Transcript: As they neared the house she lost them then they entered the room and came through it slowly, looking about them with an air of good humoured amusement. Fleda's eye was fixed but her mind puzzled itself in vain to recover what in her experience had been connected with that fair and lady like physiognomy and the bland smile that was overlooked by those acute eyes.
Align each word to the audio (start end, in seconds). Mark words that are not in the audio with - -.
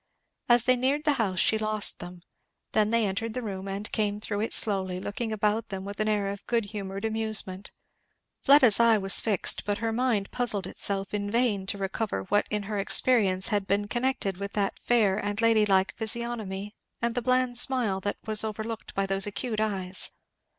As 0.49 0.63
they 0.63 0.75
neared 0.75 1.03
the 1.03 1.13
house 1.21 1.37
she 1.37 1.59
lost 1.59 1.99
them 1.99 2.23
then 2.71 2.89
they 2.89 3.05
entered 3.05 3.35
the 3.35 3.43
room 3.43 3.67
and 3.67 3.91
came 3.91 4.19
through 4.19 4.39
it 4.39 4.51
slowly, 4.51 4.99
looking 4.99 5.31
about 5.31 5.69
them 5.69 5.85
with 5.85 5.99
an 5.99 6.07
air 6.07 6.29
of 6.29 6.43
good 6.47 6.65
humoured 6.73 7.05
amusement. 7.05 7.69
Fleda's 8.39 8.79
eye 8.79 8.97
was 8.97 9.19
fixed 9.21 9.63
but 9.63 9.77
her 9.77 9.91
mind 9.91 10.31
puzzled 10.31 10.65
itself 10.65 11.13
in 11.13 11.29
vain 11.29 11.67
to 11.67 11.77
recover 11.77 12.23
what 12.23 12.47
in 12.49 12.63
her 12.63 12.79
experience 12.79 13.49
had 13.49 13.67
been 13.67 13.87
connected 13.87 14.37
with 14.37 14.53
that 14.53 14.79
fair 14.79 15.23
and 15.23 15.39
lady 15.39 15.67
like 15.67 15.93
physiognomy 15.95 16.73
and 16.99 17.13
the 17.13 17.21
bland 17.21 17.59
smile 17.59 17.99
that 18.01 18.17
was 18.25 18.43
overlooked 18.43 18.95
by 18.95 19.05
those 19.05 19.27
acute 19.27 19.59
eyes. 19.59 20.09